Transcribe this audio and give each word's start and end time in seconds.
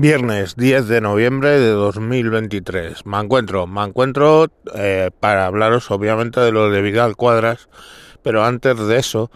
Viernes 0.00 0.54
10 0.54 0.86
de 0.86 1.00
noviembre 1.00 1.58
de 1.58 1.70
2023. 1.70 3.04
Me 3.04 3.18
encuentro, 3.18 3.66
me 3.66 3.82
encuentro 3.82 4.46
eh, 4.76 5.10
para 5.18 5.46
hablaros 5.46 5.90
obviamente 5.90 6.38
de 6.38 6.52
lo 6.52 6.70
de 6.70 6.82
Vidal 6.82 7.16
Cuadras, 7.16 7.68
pero 8.22 8.44
antes 8.44 8.78
de 8.78 8.96
eso, 8.96 9.32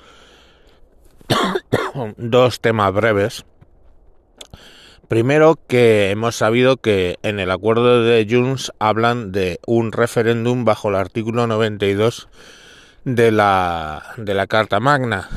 dos 2.17 2.61
temas 2.61 2.93
breves. 2.93 3.45
Primero 5.09 5.59
que 5.67 6.11
hemos 6.11 6.37
sabido 6.37 6.77
que 6.77 7.19
en 7.25 7.41
el 7.41 7.51
acuerdo 7.51 8.05
de 8.05 8.25
Junts 8.31 8.71
hablan 8.79 9.33
de 9.33 9.59
un 9.67 9.91
referéndum 9.91 10.65
bajo 10.65 10.91
el 10.91 10.95
artículo 10.95 11.49
92 11.49 12.29
de 13.05 13.33
la, 13.33 14.15
de 14.17 14.35
la 14.35 14.47
Carta 14.47 14.79
Magna 14.79 15.29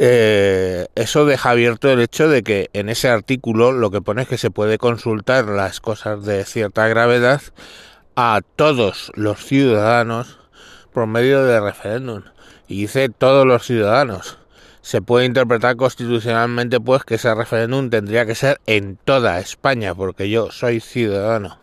eh, 0.00 0.86
eso 0.94 1.26
deja 1.26 1.50
abierto 1.50 1.90
el 1.90 2.00
hecho 2.00 2.28
de 2.28 2.44
que 2.44 2.70
en 2.72 2.88
ese 2.88 3.08
artículo 3.08 3.72
lo 3.72 3.90
que 3.90 4.00
pone 4.00 4.22
es 4.22 4.28
que 4.28 4.38
se 4.38 4.52
puede 4.52 4.78
consultar 4.78 5.46
las 5.46 5.80
cosas 5.80 6.24
de 6.24 6.44
cierta 6.44 6.86
gravedad 6.86 7.42
a 8.14 8.40
todos 8.54 9.10
los 9.16 9.44
ciudadanos 9.44 10.38
por 10.92 11.08
medio 11.08 11.44
de 11.44 11.60
referéndum. 11.60 12.22
Y 12.68 12.82
dice 12.82 13.08
todos 13.08 13.44
los 13.44 13.64
ciudadanos. 13.64 14.38
Se 14.82 15.02
puede 15.02 15.26
interpretar 15.26 15.74
constitucionalmente 15.74 16.78
pues 16.78 17.02
que 17.02 17.16
ese 17.16 17.34
referéndum 17.34 17.90
tendría 17.90 18.24
que 18.24 18.36
ser 18.36 18.60
en 18.66 18.98
toda 19.04 19.40
España, 19.40 19.96
porque 19.96 20.30
yo 20.30 20.52
soy 20.52 20.78
ciudadano. 20.78 21.58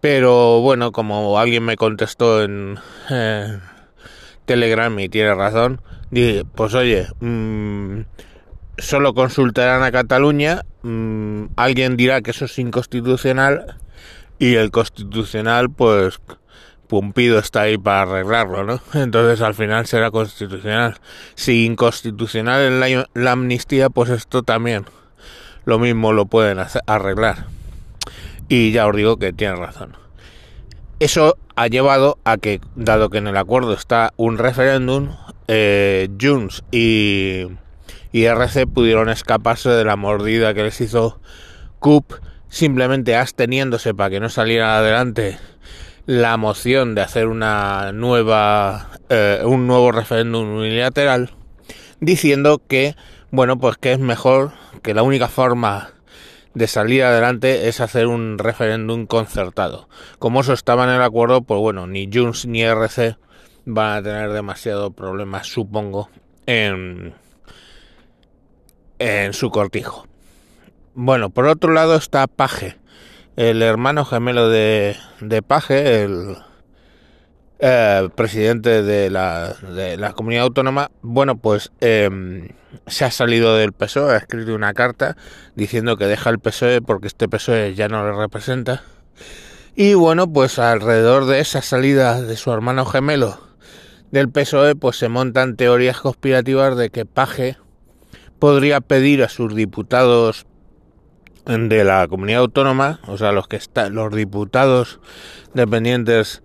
Pero 0.00 0.60
bueno, 0.60 0.92
como 0.92 1.38
alguien 1.38 1.64
me 1.64 1.76
contestó 1.76 2.42
en 2.42 2.78
Telegram 4.44 4.98
y 4.98 5.08
tiene 5.08 5.34
razón, 5.34 5.80
Dije, 6.14 6.44
pues 6.44 6.74
oye, 6.74 7.08
mmm, 7.18 8.02
solo 8.78 9.14
consultarán 9.14 9.82
a 9.82 9.90
Cataluña, 9.90 10.62
mmm, 10.82 11.46
alguien 11.56 11.96
dirá 11.96 12.20
que 12.22 12.30
eso 12.30 12.44
es 12.44 12.56
inconstitucional 12.56 13.78
y 14.38 14.54
el 14.54 14.70
constitucional, 14.70 15.70
pues, 15.70 16.20
Pumpido 16.86 17.40
está 17.40 17.62
ahí 17.62 17.78
para 17.78 18.02
arreglarlo, 18.02 18.62
¿no? 18.62 18.80
Entonces 18.94 19.40
al 19.40 19.54
final 19.54 19.86
será 19.86 20.12
constitucional. 20.12 20.94
Si 21.34 21.64
inconstitucional 21.64 22.84
en 22.84 23.04
la, 23.12 23.32
amnistía, 23.32 23.90
pues 23.90 24.10
esto 24.10 24.44
también 24.44 24.84
lo 25.64 25.80
mismo 25.80 26.12
lo 26.12 26.26
pueden 26.26 26.64
arreglar. 26.86 27.46
Y 28.48 28.70
ya 28.70 28.86
os 28.86 28.94
digo 28.94 29.16
que 29.16 29.32
tienen 29.32 29.56
razón. 29.56 29.96
Eso 31.00 31.36
ha 31.56 31.66
llevado 31.66 32.18
a 32.22 32.36
que, 32.36 32.60
dado 32.76 33.10
que 33.10 33.18
en 33.18 33.26
el 33.26 33.36
acuerdo 33.36 33.72
está 33.72 34.12
un 34.16 34.38
referéndum, 34.38 35.08
eh, 35.48 36.08
y, 36.70 37.46
y 38.12 38.24
RC 38.24 38.66
pudieron 38.66 39.08
escaparse 39.08 39.70
de 39.70 39.84
la 39.84 39.96
mordida 39.96 40.54
que 40.54 40.62
les 40.62 40.80
hizo 40.80 41.20
CUP 41.78 42.12
simplemente 42.48 43.16
absteniéndose 43.16 43.94
para 43.94 44.10
que 44.10 44.20
no 44.20 44.28
saliera 44.28 44.78
adelante 44.78 45.38
la 46.06 46.36
moción 46.36 46.94
de 46.94 47.00
hacer 47.00 47.26
una 47.26 47.92
nueva 47.92 48.90
eh, 49.08 49.40
un 49.44 49.66
nuevo 49.66 49.90
referéndum 49.90 50.56
unilateral 50.56 51.30
diciendo 52.00 52.62
que 52.66 52.94
bueno 53.30 53.58
pues 53.58 53.76
que 53.76 53.92
es 53.92 53.98
mejor 53.98 54.52
que 54.82 54.94
la 54.94 55.02
única 55.02 55.28
forma 55.28 55.94
de 56.54 56.68
salir 56.68 57.02
adelante 57.02 57.68
es 57.68 57.80
hacer 57.80 58.06
un 58.06 58.38
referéndum 58.38 59.06
concertado. 59.06 59.88
Como 60.20 60.40
eso 60.40 60.52
estaba 60.52 60.84
en 60.84 60.90
el 60.90 61.02
acuerdo 61.02 61.42
pues 61.42 61.58
bueno 61.58 61.86
ni 61.86 62.08
Junts 62.12 62.46
ni 62.46 62.62
RC 62.62 63.16
van 63.64 63.98
a 63.98 64.02
tener 64.02 64.32
demasiado 64.32 64.90
problemas, 64.90 65.46
supongo, 65.46 66.10
en, 66.46 67.14
en 68.98 69.32
su 69.32 69.50
cortijo. 69.50 70.06
Bueno, 70.94 71.30
por 71.30 71.46
otro 71.46 71.72
lado 71.72 71.96
está 71.96 72.26
Paje, 72.26 72.76
el 73.36 73.62
hermano 73.62 74.04
gemelo 74.04 74.48
de, 74.48 74.96
de 75.20 75.42
Paje, 75.42 76.02
el 76.02 76.36
eh, 77.58 78.08
presidente 78.14 78.82
de 78.82 79.10
la, 79.10 79.54
de 79.54 79.96
la, 79.96 80.12
comunidad 80.12 80.44
autónoma. 80.44 80.90
Bueno, 81.02 81.36
pues 81.36 81.72
eh, 81.80 82.48
se 82.86 83.04
ha 83.04 83.10
salido 83.10 83.56
del 83.56 83.72
PSOE, 83.72 84.14
ha 84.14 84.18
escrito 84.18 84.54
una 84.54 84.74
carta 84.74 85.16
diciendo 85.54 85.96
que 85.96 86.06
deja 86.06 86.30
el 86.30 86.38
PSOE 86.38 86.82
porque 86.82 87.06
este 87.06 87.28
PSOE 87.28 87.74
ya 87.74 87.88
no 87.88 88.04
le 88.04 88.12
representa. 88.12 88.82
Y 89.74 89.94
bueno, 89.94 90.32
pues 90.32 90.60
alrededor 90.60 91.26
de 91.26 91.40
esa 91.40 91.62
salida 91.62 92.22
de 92.22 92.36
su 92.36 92.52
hermano 92.52 92.84
gemelo 92.84 93.53
del 94.14 94.30
PSOE, 94.30 94.76
pues 94.76 94.96
se 94.96 95.08
montan 95.08 95.56
teorías 95.56 95.98
conspirativas 95.98 96.76
de 96.76 96.88
que 96.90 97.04
Paje 97.04 97.56
podría 98.38 98.80
pedir 98.80 99.24
a 99.24 99.28
sus 99.28 99.56
diputados 99.56 100.46
de 101.46 101.82
la 101.82 102.06
comunidad 102.06 102.42
autónoma, 102.42 103.00
o 103.08 103.18
sea, 103.18 103.32
los 103.32 103.48
que 103.48 103.56
están, 103.56 103.96
los 103.96 104.14
diputados 104.14 105.00
dependientes 105.52 106.44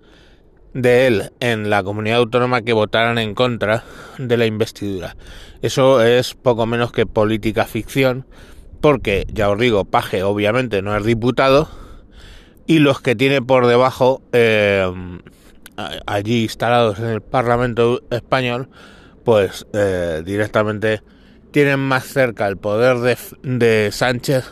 de 0.74 1.06
él 1.06 1.31
en 1.41 1.69
la 1.69 1.84
comunidad 1.84 2.18
autónoma 2.18 2.63
que 2.63 2.74
votaran 2.74 3.19
en 3.19 3.35
contra 3.35 3.84
de 4.18 4.35
la 4.35 4.47
investidura. 4.47 5.16
Eso 5.62 6.02
es 6.02 6.34
poco 6.34 6.66
menos 6.66 6.91
que 6.91 7.06
política 7.06 7.66
ficción, 7.66 8.25
porque 8.81 9.28
ya 9.31 9.47
os 9.47 9.59
digo, 9.59 9.85
Paje 9.85 10.24
obviamente 10.24 10.81
no 10.81 10.97
es 10.97 11.06
diputado 11.06 11.69
y 12.66 12.79
los 12.79 13.00
que 13.00 13.16
tiene 13.16 13.44
por 13.44 13.68
debajo 13.68 14.24
eh, 14.34 14.91
allí 16.06 16.44
instalados 16.44 17.00
en 17.00 17.06
el 17.06 17.22
Parlamento 17.22 18.01
español, 18.09 18.69
pues 19.23 19.66
eh, 19.73 20.22
directamente 20.25 21.01
tienen 21.51 21.79
más 21.79 22.06
cerca 22.06 22.47
el 22.47 22.57
poder 22.57 22.97
de, 22.97 23.17
de, 23.44 23.91
Sánchez 23.91 24.51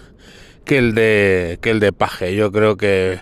que 0.66 0.78
el 0.78 0.96
de 0.96 1.60
que 1.62 1.70
el 1.70 1.80
de 1.80 1.94
Paje. 1.94 2.36
Yo 2.36 2.52
creo 2.52 2.78
que 2.78 3.22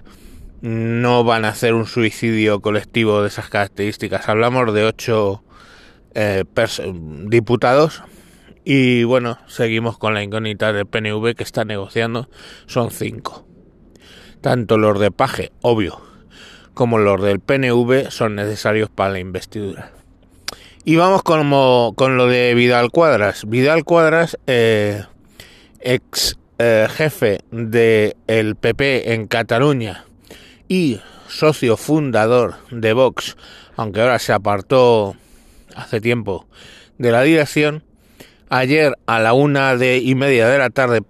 no 0.62 1.24
van 1.24 1.46
a 1.46 1.50
hacer 1.50 1.74
un 1.74 1.86
suicidio 1.86 2.62
colectivo 2.62 3.22
de 3.22 3.28
esas 3.28 3.50
características. 3.50 4.28
Hablamos 4.30 4.74
de 4.74 4.86
ocho 4.86 5.44
eh, 6.14 6.44
diputados 7.28 8.04
y 8.64 9.04
bueno, 9.04 9.38
seguimos 9.46 9.98
con 9.98 10.16
la 10.16 10.24
incógnita 10.24 10.74
del 10.74 10.88
PNV 10.88 11.36
que 11.36 11.44
está 11.44 11.66
negociando. 11.66 12.30
Son 12.66 12.90
cinco. 12.90 13.46
Tanto 14.42 14.78
los 14.78 15.00
de 15.00 15.12
Paje, 15.12 15.52
obvio, 15.62 16.02
como 16.76 17.00
los 17.00 17.22
del 17.24 17.40
PNV 17.40 18.12
son 18.12 18.36
necesarios 18.36 18.90
para 18.92 19.14
la 19.14 19.20
investidura. 19.20 19.92
Y 20.84 20.98
vamos 20.98 21.24
con 21.24 21.50
lo 21.50 22.28
de 22.28 22.54
Vidal 22.54 22.92
Cuadras. 22.92 23.50
Vidal 23.50 23.84
Cuadras, 23.84 24.38
eh, 24.46 25.04
ex 25.80 26.38
eh, 26.60 26.88
jefe 26.90 27.40
del 27.52 28.16
el 28.28 28.56
PP 28.56 29.14
en 29.14 29.28
Cataluña 29.28 30.06
y 30.68 31.02
socio 31.28 31.76
fundador 31.76 32.56
de 32.72 32.94
Vox, 32.94 33.36
aunque 33.76 34.02
ahora 34.02 34.20
se 34.20 34.32
apartó 34.32 35.16
hace 35.76 36.00
tiempo 36.02 36.46
de 36.98 37.12
la 37.12 37.24
dirección, 37.24 37.84
ayer 38.50 38.94
a 39.06 39.20
la 39.20 39.34
una 39.34 39.76
de 39.76 39.98
y 39.98 40.16
media 40.16 40.48
de 40.48 40.58
la 40.58 40.70
tarde 40.70 41.02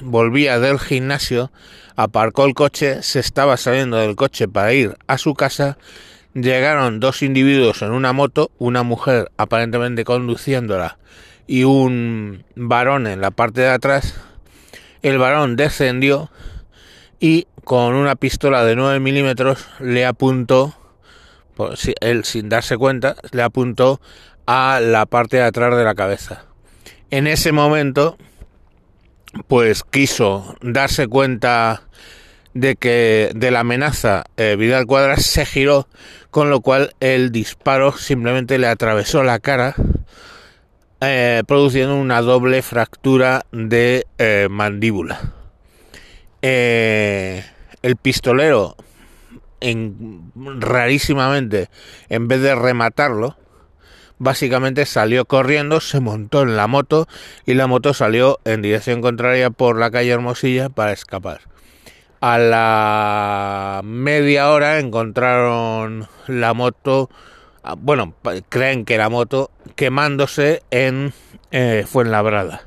volvía 0.00 0.58
del 0.58 0.78
gimnasio 0.78 1.52
aparcó 1.96 2.44
el 2.44 2.54
coche, 2.54 3.02
se 3.02 3.20
estaba 3.20 3.56
saliendo 3.56 3.96
del 3.96 4.16
coche 4.16 4.48
para 4.48 4.72
ir 4.72 4.96
a 5.06 5.18
su 5.18 5.34
casa, 5.34 5.78
llegaron 6.34 7.00
dos 7.00 7.22
individuos 7.22 7.82
en 7.82 7.92
una 7.92 8.12
moto, 8.12 8.50
una 8.58 8.82
mujer 8.82 9.30
aparentemente 9.36 10.04
conduciéndola 10.04 10.98
y 11.46 11.64
un 11.64 12.44
varón 12.54 13.06
en 13.06 13.20
la 13.20 13.30
parte 13.30 13.62
de 13.62 13.68
atrás. 13.68 14.14
El 15.02 15.18
varón 15.18 15.56
descendió 15.56 16.30
y 17.20 17.46
con 17.64 17.94
una 17.94 18.16
pistola 18.16 18.64
de 18.64 18.76
9 18.76 19.00
milímetros 19.00 19.66
le 19.78 20.06
apuntó, 20.06 20.74
pues, 21.54 21.90
él 22.00 22.24
sin 22.24 22.48
darse 22.48 22.76
cuenta, 22.76 23.16
le 23.32 23.42
apuntó 23.42 24.00
a 24.46 24.80
la 24.80 25.06
parte 25.06 25.36
de 25.36 25.44
atrás 25.44 25.76
de 25.76 25.84
la 25.84 25.94
cabeza. 25.94 26.44
En 27.10 27.26
ese 27.26 27.52
momento 27.52 28.16
pues 29.46 29.82
quiso 29.82 30.56
darse 30.60 31.08
cuenta 31.08 31.82
de 32.54 32.76
que 32.76 33.30
de 33.34 33.50
la 33.50 33.60
amenaza 33.60 34.24
eh, 34.36 34.56
Vidal 34.58 34.86
Cuadras 34.86 35.24
se 35.24 35.46
giró 35.46 35.88
con 36.30 36.50
lo 36.50 36.60
cual 36.60 36.94
el 37.00 37.32
disparo 37.32 37.92
simplemente 37.92 38.58
le 38.58 38.66
atravesó 38.66 39.22
la 39.22 39.38
cara 39.38 39.74
eh, 41.00 41.42
produciendo 41.46 41.96
una 41.96 42.20
doble 42.20 42.62
fractura 42.62 43.46
de 43.52 44.06
eh, 44.18 44.48
mandíbula. 44.50 45.32
El 46.42 47.96
pistolero 48.00 48.76
en, 49.60 50.32
rarísimamente 50.60 51.68
en 52.08 52.28
vez 52.28 52.42
de 52.42 52.54
rematarlo 52.54 53.36
básicamente 54.22 54.86
salió 54.86 55.24
corriendo, 55.24 55.80
se 55.80 55.98
montó 55.98 56.42
en 56.42 56.56
la 56.56 56.68
moto 56.68 57.08
y 57.44 57.54
la 57.54 57.66
moto 57.66 57.92
salió 57.92 58.38
en 58.44 58.62
dirección 58.62 59.02
contraria 59.02 59.50
por 59.50 59.76
la 59.76 59.90
calle 59.90 60.12
Hermosilla 60.12 60.68
para 60.68 60.92
escapar. 60.92 61.40
A 62.20 62.38
la 62.38 63.80
media 63.82 64.52
hora 64.52 64.78
encontraron 64.78 66.06
la 66.28 66.54
moto, 66.54 67.10
ah, 67.64 67.74
bueno, 67.76 68.14
creen 68.48 68.84
que 68.84 68.96
la 68.96 69.08
moto 69.08 69.50
quemándose 69.74 70.62
en 70.70 71.12
eh, 71.50 71.84
Fuenlabrada. 71.84 72.62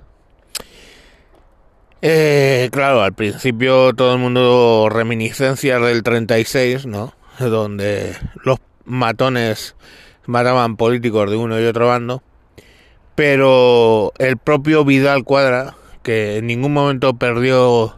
Eh, 2.01 2.67
claro, 2.73 3.01
al 3.01 3.13
principio 3.13 3.93
todo 3.93 4.13
el 4.13 4.19
mundo 4.19 4.89
reminiscencias 4.91 5.81
del 5.81 6.03
36, 6.03 6.85
¿no? 6.85 7.13
Donde 7.39 8.13
los 8.43 8.59
matones 8.83 9.75
mataban 10.27 10.77
políticos 10.77 11.29
de 11.29 11.37
uno 11.37 11.59
y 11.59 11.65
otro 11.65 11.87
bando. 11.87 12.23
Pero 13.15 14.11
el 14.17 14.37
propio 14.37 14.83
Vidal 14.83 15.23
Cuadra, 15.23 15.75
que 16.03 16.37
en 16.37 16.47
ningún 16.47 16.73
momento 16.73 17.13
perdió 17.15 17.95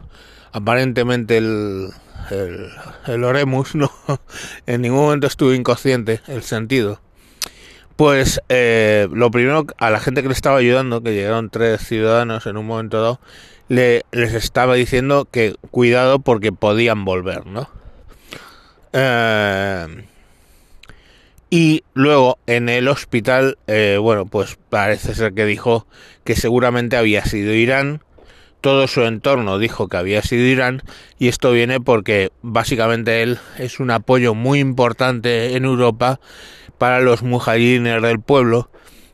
aparentemente 0.52 1.38
el, 1.38 1.90
el, 2.30 2.68
el 3.06 3.24
oremus, 3.24 3.74
¿no? 3.76 3.90
en 4.66 4.82
ningún 4.82 5.00
momento 5.00 5.26
estuvo 5.26 5.52
inconsciente 5.52 6.20
el 6.28 6.42
sentido. 6.42 7.00
Pues 7.96 8.40
eh, 8.48 9.08
lo 9.12 9.30
primero 9.32 9.66
a 9.78 9.90
la 9.90 9.98
gente 9.98 10.22
que 10.22 10.28
le 10.28 10.34
estaba 10.34 10.58
ayudando, 10.58 11.02
que 11.02 11.14
llegaron 11.14 11.50
tres 11.50 11.80
ciudadanos 11.80 12.46
en 12.46 12.56
un 12.56 12.64
momento 12.64 13.02
dado, 13.02 13.20
le, 13.66 14.04
les 14.12 14.34
estaba 14.34 14.74
diciendo 14.74 15.26
que 15.28 15.56
cuidado 15.72 16.20
porque 16.20 16.52
podían 16.52 17.04
volver, 17.04 17.46
¿no? 17.46 17.68
Eh, 18.92 20.04
y 21.50 21.84
luego 21.94 22.38
en 22.46 22.68
el 22.68 22.88
hospital, 22.88 23.58
eh, 23.66 23.98
bueno, 24.00 24.26
pues 24.26 24.58
parece 24.68 25.14
ser 25.14 25.32
que 25.32 25.46
dijo 25.46 25.86
que 26.24 26.36
seguramente 26.36 26.96
había 26.96 27.24
sido 27.24 27.54
Irán. 27.54 28.02
Todo 28.60 28.88
su 28.88 29.02
entorno 29.02 29.58
dijo 29.58 29.88
que 29.88 29.96
había 29.96 30.20
sido 30.20 30.44
Irán 30.44 30.82
y 31.18 31.28
esto 31.28 31.52
viene 31.52 31.80
porque 31.80 32.30
básicamente 32.42 33.22
él 33.22 33.38
es 33.56 33.78
un 33.80 33.90
apoyo 33.90 34.34
muy 34.34 34.58
importante 34.58 35.54
en 35.56 35.64
Europa 35.64 36.20
para 36.76 37.00
los 37.00 37.22
mujahidines 37.22 38.02
del 38.02 38.20
pueblo 38.20 38.68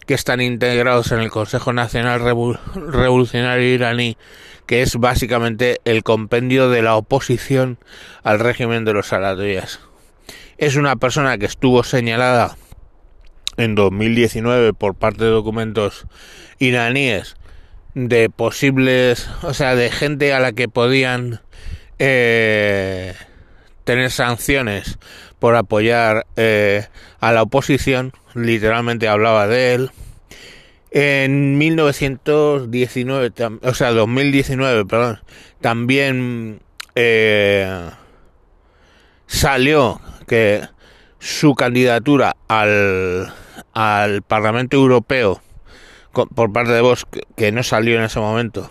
que 0.07 0.15
están 0.15 0.41
integrados 0.41 1.13
en 1.13 1.21
el 1.21 1.31
Consejo 1.31 1.73
Nacional 1.73 2.21
Revolucionario 2.21 3.75
iraní, 3.75 4.17
que 4.67 4.83
es 4.83 4.97
básicamente 4.97 5.81
el 5.85 6.03
compendio 6.03 6.69
de 6.69 6.83
la 6.83 6.97
oposición 6.97 7.79
al 8.23 8.39
régimen 8.39 8.85
de 8.85 8.93
los 8.93 9.07
salatoyas. 9.09 9.81
Es 10.59 10.77
una 10.77 10.97
persona 10.97 11.39
que 11.39 11.47
estuvo 11.47 11.83
señalada 11.85 12.57
en 13.57 13.75
2019 13.75 14.73
por 14.75 14.95
parte 14.95 15.25
de 15.25 15.31
documentos 15.31 16.07
iraníes 16.59 17.37
de 17.95 18.29
posibles, 18.29 19.29
o 19.43 19.55
sea, 19.55 19.75
de 19.77 19.91
gente 19.91 20.33
a 20.33 20.41
la 20.41 20.53
que 20.53 20.69
podían 20.69 21.41
eh, 21.99 23.15
tener 23.85 24.11
sanciones 24.11 24.99
por 25.39 25.55
apoyar 25.57 26.27
eh, 26.37 26.87
a 27.21 27.33
la 27.33 27.43
oposición, 27.43 28.13
literalmente 28.35 29.09
hablaba 29.09 29.47
de 29.47 29.75
él. 29.75 29.91
En 30.91 31.59
1919, 31.59 33.33
o 33.63 33.75
sea, 33.75 33.91
2019, 33.91 34.85
perdón, 34.87 35.21
también 35.61 36.61
eh, 36.95 37.91
salió 39.27 40.01
que 40.27 40.63
su 41.19 41.55
candidatura 41.55 42.37
al, 42.49 43.33
al 43.73 44.23
Parlamento 44.23 44.77
Europeo 44.77 45.41
por 46.15 46.53
parte 46.53 46.73
de 46.73 46.81
vos 46.81 47.07
que 47.37 47.53
no 47.53 47.63
salió 47.63 47.97
en 47.97 48.05
ese 48.05 48.21
momento, 48.21 48.71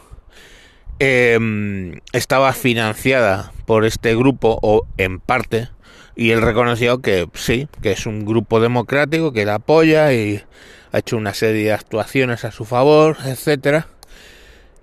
eh, 1.00 2.00
estaba 2.14 2.54
financiada 2.54 3.52
por 3.66 3.86
este 3.86 4.16
grupo 4.16 4.60
o 4.62 4.86
en 4.98 5.20
parte 5.20 5.70
y 6.16 6.32
él 6.32 6.42
reconoció 6.42 7.02
que 7.02 7.28
sí, 7.34 7.68
que 7.82 7.92
es 7.92 8.06
un 8.06 8.26
grupo 8.26 8.60
democrático 8.60 9.34
que 9.34 9.46
la 9.46 9.56
apoya 9.56 10.14
y 10.14 10.44
ha 10.92 11.00
hecho 11.00 11.18
una 11.18 11.34
serie 11.34 11.66
de 11.66 11.74
actuaciones 11.74 12.46
a 12.46 12.52
su 12.52 12.66
favor, 12.66 13.18
etcétera, 13.26 13.88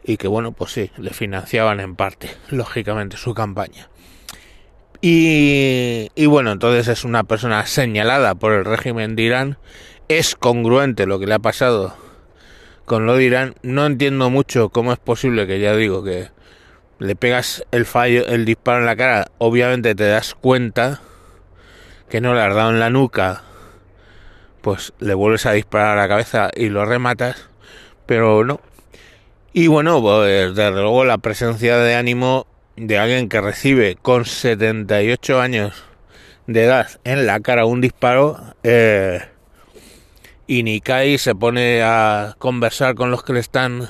y 0.05 0.17
que 0.17 0.29
bueno, 0.29 0.53
pues 0.53 0.73
sí, 0.73 0.91
le 0.99 1.11
financiaban 1.11 1.79
en 1.79 1.95
parte, 1.95 2.31
lógicamente, 2.49 3.17
su 3.17 3.33
campaña. 3.33 3.89
Y, 5.03 6.27
bueno, 6.27 6.53
entonces 6.53 6.89
es 6.89 7.05
una 7.05 7.25
persona 7.25 7.65
señalada 7.67 8.35
por 8.35 8.53
el 8.53 8.67
régimen 8.67 9.17
de 9.17 9.23
Irán, 9.23 9.59
es 10.09 10.35
congruente 10.35 11.07
lo 11.07 11.19
que 11.19 11.27
le 11.27 11.35
ha 11.35 11.39
pasado 11.39 11.95
con 12.85 13.07
lo 13.07 13.17
de 13.17 13.25
Irán. 13.25 13.55
No 13.63 13.87
entiendo 13.87 14.29
mucho 14.29 14.69
cómo 14.69 14.93
es 14.93 14.99
posible 14.99 15.47
que 15.47 15.59
ya 15.59 15.75
digo 15.75 16.05
que 16.05 16.29
le 16.99 17.17
pegas 17.17 17.65
el 17.71 17.87
fallo, 17.87 18.27
el 18.27 18.45
disparo 18.45 18.81
en 18.81 18.87
la 18.87 18.97
cara, 18.97 19.29
obviamente 19.39 19.95
te 19.95 20.05
das 20.05 20.35
cuenta 20.35 21.01
que 22.11 22.21
no 22.21 22.35
le 22.35 22.43
has 22.43 22.55
dado 22.55 22.71
en 22.71 22.81
la 22.81 22.91
nuca, 22.91 23.43
pues 24.61 24.93
le 24.99 25.15
vuelves 25.15 25.47
a 25.47 25.53
disparar 25.53 25.97
a 25.97 26.03
la 26.03 26.09
cabeza 26.09 26.51
y 26.55 26.69
lo 26.69 26.85
rematas, 26.85 27.49
pero 28.05 28.45
no. 28.45 28.61
Y 29.55 29.69
bueno, 29.69 30.03
pues 30.03 30.55
desde 30.55 30.73
luego 30.73 31.05
la 31.07 31.19
presencia 31.19 31.79
de 31.79 31.95
ánimo 31.95 32.47
de 32.81 32.99
alguien 32.99 33.29
que 33.29 33.43
recibe 33.43 33.97
con 34.01 34.25
78 34.25 35.39
años 35.39 35.85
de 36.47 36.65
edad 36.65 36.89
en 37.05 37.27
la 37.27 37.41
cara 37.41 37.67
un 37.67 37.83
disparo, 37.83 38.39
eh, 38.63 39.21
y 40.47 40.63
Nikai 40.63 41.19
se 41.19 41.35
pone 41.35 41.83
a 41.83 42.35
conversar 42.39 42.95
con 42.95 43.11
los 43.11 43.23
que 43.23 43.35
le 43.35 43.41
están 43.41 43.89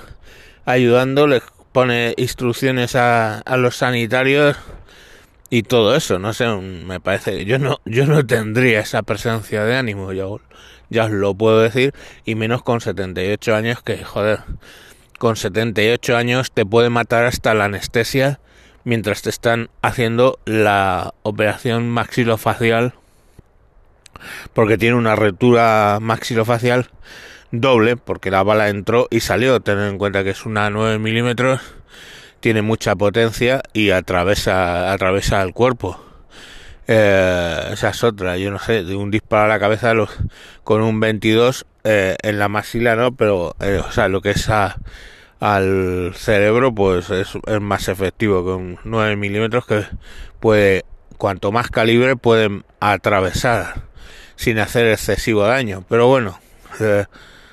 ayudando, 0.64 1.28
les 1.28 1.42
pone 1.70 2.14
instrucciones 2.16 2.96
a, 2.96 3.38
a 3.38 3.56
los 3.56 3.76
sanitarios 3.76 4.56
y 5.50 5.62
todo 5.62 5.94
eso, 5.94 6.18
no 6.18 6.34
sé, 6.34 6.48
me 6.48 6.98
parece 6.98 7.44
yo 7.44 7.58
no 7.60 7.80
yo 7.84 8.06
no 8.06 8.26
tendría 8.26 8.80
esa 8.80 9.02
presencia 9.02 9.64
de 9.64 9.76
ánimo, 9.76 10.12
ya, 10.12 10.24
ya 10.90 11.04
os 11.04 11.12
lo 11.12 11.32
puedo 11.34 11.60
decir, 11.60 11.94
y 12.24 12.34
menos 12.34 12.62
con 12.62 12.80
78 12.80 13.54
años 13.54 13.82
que 13.82 14.04
joder, 14.04 14.40
con 15.18 15.36
78 15.36 16.16
años 16.16 16.50
te 16.50 16.66
puede 16.66 16.90
matar 16.90 17.24
hasta 17.24 17.54
la 17.54 17.66
anestesia 17.66 18.40
mientras 18.90 19.22
te 19.22 19.30
están 19.30 19.70
haciendo 19.82 20.40
la 20.46 21.14
operación 21.22 21.88
maxilofacial 21.88 22.92
porque 24.52 24.78
tiene 24.78 24.96
una 24.96 25.14
retura 25.14 25.98
maxilofacial 26.00 26.90
doble, 27.52 27.96
porque 27.96 28.32
la 28.32 28.42
bala 28.42 28.68
entró 28.68 29.06
y 29.08 29.20
salió. 29.20 29.60
Tener 29.60 29.88
en 29.88 29.96
cuenta 29.96 30.24
que 30.24 30.30
es 30.30 30.44
una 30.44 30.70
9 30.70 30.98
milímetros, 30.98 31.60
tiene 32.40 32.62
mucha 32.62 32.96
potencia 32.96 33.62
y 33.72 33.90
atraviesa, 33.90 34.92
atraviesa 34.92 35.40
el 35.42 35.52
cuerpo. 35.52 36.04
Eh, 36.88 37.68
esa 37.70 37.90
es 37.90 38.02
otra, 38.02 38.38
yo 38.38 38.50
no 38.50 38.58
sé, 38.58 38.82
de 38.82 38.96
un 38.96 39.12
disparo 39.12 39.44
a 39.44 39.48
la 39.48 39.60
cabeza 39.60 39.94
con 40.64 40.82
un 40.82 40.98
22 40.98 41.64
eh, 41.84 42.16
en 42.24 42.40
la 42.40 42.48
maxila, 42.48 42.96
¿no? 42.96 43.14
Pero, 43.14 43.54
eh, 43.60 43.80
o 43.86 43.92
sea, 43.92 44.08
lo 44.08 44.20
que 44.20 44.30
es 44.30 44.48
al 45.40 46.12
cerebro, 46.14 46.74
pues 46.74 47.08
es, 47.10 47.36
más 47.60 47.88
efectivo 47.88 48.44
con 48.44 48.78
9 48.84 49.16
milímetros 49.16 49.66
que 49.66 49.84
puede, 50.38 50.84
cuanto 51.16 51.50
más 51.50 51.70
calibre 51.70 52.14
pueden 52.16 52.64
atravesar 52.78 53.86
sin 54.36 54.58
hacer 54.58 54.86
excesivo 54.86 55.44
daño. 55.44 55.84
Pero 55.88 56.06
bueno, 56.06 56.38
eh, 56.78 57.06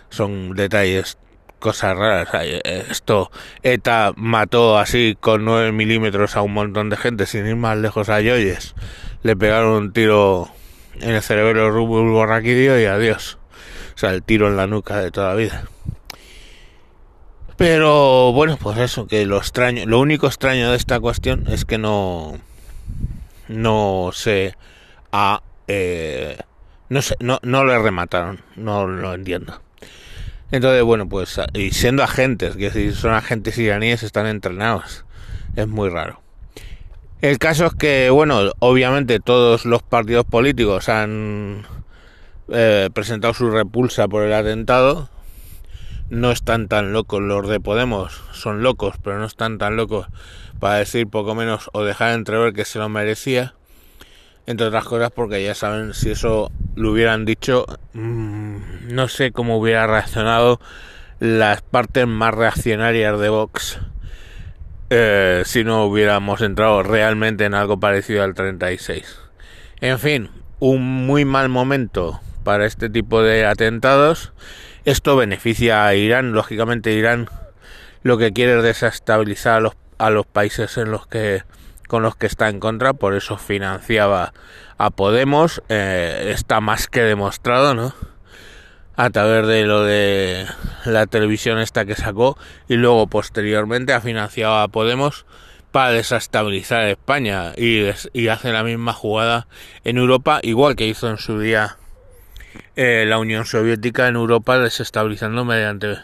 son 0.09 0.53
detalles, 0.53 1.17
cosas 1.59 1.97
raras. 1.97 2.29
Esto, 2.63 3.31
ETA 3.63 4.13
mató 4.17 4.77
así 4.77 5.17
con 5.19 5.45
9 5.45 5.71
milímetros 5.71 6.35
a 6.35 6.41
un 6.41 6.53
montón 6.53 6.89
de 6.89 6.97
gente 6.97 7.25
sin 7.25 7.47
ir 7.47 7.55
más 7.55 7.77
lejos 7.77 8.09
a 8.09 8.19
Yoyes. 8.19 8.75
Le 9.23 9.35
pegaron 9.37 9.71
un 9.71 9.93
tiro 9.93 10.49
en 10.99 11.11
el 11.11 11.21
cerebro 11.21 12.25
raquídeo 12.25 12.79
y 12.79 12.85
adiós. 12.85 13.37
O 13.95 13.97
sea, 13.97 14.11
el 14.11 14.23
tiro 14.23 14.47
en 14.47 14.57
la 14.57 14.67
nuca 14.67 14.97
de 14.97 15.09
toda 15.09 15.29
la 15.29 15.35
vida. 15.35 15.63
Pero 17.57 18.31
bueno, 18.33 18.57
pues 18.61 18.77
eso, 18.77 19.07
que 19.07 19.25
lo 19.25 19.37
extraño, 19.37 19.85
lo 19.85 19.99
único 19.99 20.27
extraño 20.27 20.71
de 20.71 20.77
esta 20.77 20.99
cuestión 20.99 21.45
es 21.47 21.65
que 21.65 21.77
no, 21.77 22.39
no 23.47 24.11
se 24.13 24.55
ha 25.11 25.41
eh, 25.67 26.37
no, 26.89 27.01
sé, 27.01 27.15
no, 27.19 27.39
no 27.43 27.65
le 27.65 27.77
remataron, 27.77 28.41
no 28.55 28.87
lo 28.87 29.13
entiendo. 29.13 29.61
Entonces, 30.51 30.83
bueno, 30.83 31.09
pues, 31.09 31.39
y 31.53 31.71
siendo 31.71 32.03
agentes, 32.03 32.55
que 32.55 32.71
si 32.71 32.93
son 32.93 33.13
agentes 33.13 33.57
iraníes, 33.57 34.03
están 34.03 34.27
entrenados. 34.27 35.05
Es 35.55 35.67
muy 35.67 35.89
raro. 35.89 36.21
El 37.21 37.39
caso 37.39 37.65
es 37.65 37.73
que, 37.73 38.09
bueno, 38.09 38.51
obviamente 38.59 39.19
todos 39.19 39.65
los 39.65 39.83
partidos 39.83 40.25
políticos 40.25 40.87
han 40.87 41.65
eh, 42.49 42.89
presentado 42.93 43.33
su 43.33 43.49
repulsa 43.49 44.07
por 44.07 44.23
el 44.23 44.33
atentado. 44.33 45.09
No 46.09 46.31
están 46.31 46.67
tan 46.67 46.93
locos 46.93 47.21
los 47.21 47.47
de 47.49 47.59
Podemos, 47.59 48.21
son 48.31 48.63
locos, 48.63 48.95
pero 49.03 49.19
no 49.19 49.25
están 49.25 49.57
tan 49.57 49.75
locos 49.75 50.07
para 50.59 50.75
decir 50.75 51.07
poco 51.07 51.35
menos 51.35 51.69
o 51.73 51.83
dejar 51.83 52.13
entrever 52.13 52.53
que 52.53 52.65
se 52.65 52.79
lo 52.79 52.89
merecía 52.89 53.53
entre 54.47 54.67
otras 54.67 54.85
cosas 54.85 55.11
porque 55.11 55.43
ya 55.43 55.53
saben 55.53 55.93
si 55.93 56.09
eso 56.09 56.51
lo 56.75 56.91
hubieran 56.91 57.25
dicho 57.25 57.65
mmm, 57.93 58.57
no 58.89 59.07
sé 59.09 59.31
cómo 59.31 59.57
hubiera 59.59 59.85
reaccionado 59.85 60.59
las 61.19 61.61
partes 61.61 62.07
más 62.07 62.33
reaccionarias 62.33 63.19
de 63.19 63.29
Vox 63.29 63.79
eh, 64.89 65.43
si 65.45 65.65
no 65.65 65.83
hubiéramos 65.83 66.41
entrado 66.41 66.81
realmente 66.81 67.43
en 67.43 67.53
algo 67.53 67.79
parecido 67.79 68.23
al 68.23 68.33
36 68.33 69.19
en 69.81 69.99
fin 69.99 70.29
un 70.59 70.81
muy 70.81 71.25
mal 71.25 71.49
momento 71.49 72.21
para 72.43 72.65
este 72.65 72.89
tipo 72.89 73.21
de 73.21 73.45
atentados 73.45 74.31
esto 74.87 75.17
beneficia 75.17 75.85
a 75.85 75.95
Irán 75.95 76.31
lógicamente 76.31 76.93
Irán 76.93 77.29
lo 78.03 78.17
que 78.17 78.31
quiere 78.31 78.57
es 78.57 78.63
desestabilizar 78.63 79.55
a 79.55 79.59
los, 79.59 79.73
a 79.97 80.09
los 80.09 80.25
países 80.25 80.77
en 80.77 80.91
los 80.91 81.05
que 81.07 81.43
con 81.89 82.03
los 82.03 82.15
que 82.15 82.25
está 82.25 82.47
en 82.47 82.61
contra, 82.61 82.93
por 82.93 83.13
eso 83.13 83.37
financiaba 83.37 84.33
a 84.77 84.89
Podemos, 84.89 85.61
eh, 85.67 86.31
está 86.33 86.61
más 86.61 86.87
que 86.87 87.01
demostrado, 87.01 87.73
¿no? 87.73 87.93
A 88.95 89.09
través 89.09 89.45
de 89.47 89.65
lo 89.65 89.83
de 89.83 90.45
la 90.85 91.05
televisión 91.05 91.59
esta 91.59 91.83
que 91.83 91.95
sacó 91.95 92.37
y 92.69 92.75
luego 92.75 93.07
posteriormente 93.07 93.91
ha 93.91 93.99
financiado 93.99 94.55
a 94.55 94.69
Podemos 94.69 95.25
para 95.71 95.91
desestabilizar 95.91 96.87
España 96.87 97.51
y, 97.57 97.83
y 98.13 98.29
hace 98.29 98.53
la 98.53 98.63
misma 98.63 98.93
jugada 98.93 99.47
en 99.83 99.97
Europa, 99.97 100.39
igual 100.43 100.77
que 100.77 100.87
hizo 100.87 101.09
en 101.09 101.17
su 101.17 101.39
día 101.39 101.77
eh, 102.79 103.05
la 103.07 103.17
Unión 103.17 103.45
Soviética 103.45 104.07
en 104.07 104.17
Europa, 104.17 104.59
desestabilizando 104.59 105.43
mediante 105.43 105.97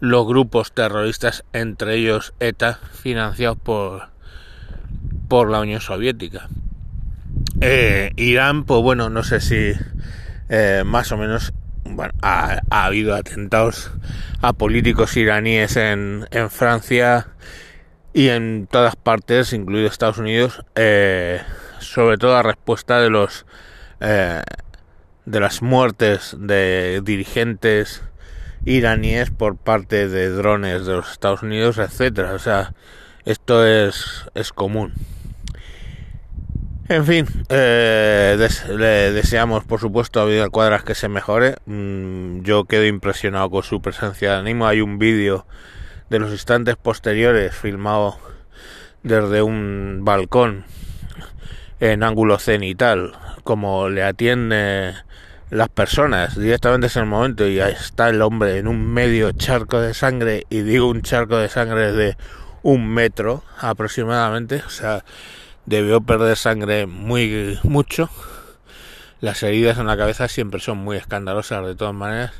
los 0.00 0.26
grupos 0.26 0.72
terroristas, 0.72 1.44
entre 1.52 1.96
ellos 1.96 2.32
ETA, 2.40 2.80
financiados 2.94 3.58
por, 3.58 4.08
por 5.28 5.50
la 5.50 5.60
Unión 5.60 5.82
Soviética. 5.82 6.48
Eh, 7.60 8.12
Irán, 8.16 8.64
pues 8.64 8.80
bueno, 8.80 9.10
no 9.10 9.22
sé 9.22 9.42
si 9.42 9.72
eh, 10.48 10.82
más 10.86 11.12
o 11.12 11.18
menos 11.18 11.52
ha, 12.22 12.62
habido 12.70 13.14
atentados 13.14 13.90
a 14.40 14.54
políticos 14.54 15.14
iraníes 15.14 15.76
en, 15.76 16.26
Francia 16.48 17.26
y 18.14 18.28
en 18.28 18.66
todas 18.70 18.96
partes, 18.96 19.52
incluido 19.52 19.88
Estados 19.88 20.16
Unidos, 20.16 20.64
sobre 21.80 22.16
todo 22.16 22.34
a 22.34 22.42
respuesta 22.42 22.98
de 22.98 23.10
los 23.10 23.44
de 25.30 25.40
las 25.40 25.60
muertes 25.60 26.34
de 26.38 27.02
dirigentes 27.04 28.02
iraníes 28.64 29.30
por 29.30 29.56
parte 29.56 30.08
de 30.08 30.30
drones 30.30 30.86
de 30.86 30.94
los 30.94 31.12
Estados 31.12 31.42
Unidos, 31.42 31.78
etcétera. 31.78 32.32
O 32.32 32.38
sea, 32.38 32.72
esto 33.24 33.66
es, 33.66 34.24
es 34.34 34.52
común. 34.52 34.94
En 36.88 37.04
fin, 37.04 37.26
eh, 37.50 38.48
le 38.68 39.12
deseamos 39.12 39.64
por 39.64 39.78
supuesto 39.78 40.20
a 40.20 40.24
Vidal 40.24 40.50
Cuadras 40.50 40.84
que 40.84 40.94
se 40.94 41.08
mejore. 41.08 41.56
Mm, 41.66 42.40
yo 42.40 42.64
quedo 42.64 42.86
impresionado 42.86 43.50
con 43.50 43.62
su 43.62 43.82
presencia 43.82 44.32
de 44.32 44.36
ánimo. 44.38 44.66
Hay 44.66 44.80
un 44.80 44.98
vídeo 44.98 45.46
de 46.08 46.18
los 46.18 46.30
instantes 46.30 46.76
posteriores 46.76 47.54
filmado 47.54 48.16
desde 49.02 49.42
un 49.42 50.00
balcón 50.02 50.64
en 51.80 52.02
ángulo 52.02 52.38
cenital, 52.38 53.12
como 53.44 53.90
le 53.90 54.02
atiende 54.02 54.94
las 55.50 55.68
personas 55.68 56.38
directamente 56.38 56.88
en 56.94 57.02
el 57.02 57.08
momento 57.08 57.46
y 57.46 57.60
ahí 57.60 57.72
está 57.72 58.08
el 58.10 58.20
hombre 58.22 58.58
en 58.58 58.68
un 58.68 58.86
medio 58.86 59.32
charco 59.32 59.80
de 59.80 59.94
sangre 59.94 60.46
y 60.50 60.60
digo 60.60 60.88
un 60.88 61.02
charco 61.02 61.36
de 61.36 61.48
sangre 61.48 61.92
de 61.92 62.16
un 62.62 62.86
metro 62.86 63.42
aproximadamente, 63.60 64.62
o 64.66 64.70
sea, 64.70 65.04
debió 65.66 66.00
perder 66.00 66.36
sangre 66.36 66.86
muy 66.86 67.58
mucho. 67.62 68.10
Las 69.20 69.42
heridas 69.42 69.78
en 69.78 69.86
la 69.86 69.96
cabeza 69.96 70.28
siempre 70.28 70.60
son 70.60 70.78
muy 70.78 70.96
escandalosas 70.96 71.64
de 71.66 71.74
todas 71.74 71.94
maneras. 71.94 72.32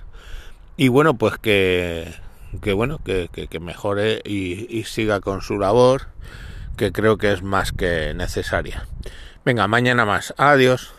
Y 0.77 0.89
bueno, 0.89 1.15
pues 1.15 1.39
que, 1.39 2.15
que 2.63 2.73
bueno, 2.73 2.99
que, 3.05 3.29
que, 3.29 3.61
mejore 3.61 4.21
y 4.25 4.85
siga 4.85 5.21
con 5.21 5.41
su 5.41 5.59
labor, 5.59 6.07
que 6.77 6.93
creo 6.93 7.19
que 7.19 7.33
es 7.33 7.43
más 7.43 7.73
que 7.73 8.15
necesaria. 8.15 8.87
Venga, 9.45 9.67
mañana 9.67 10.05
más. 10.05 10.35
Adiós. 10.37 10.93